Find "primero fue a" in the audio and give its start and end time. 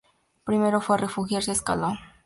0.45-0.99